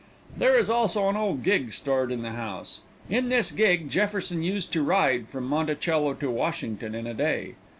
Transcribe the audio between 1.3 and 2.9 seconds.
gig stored in the house.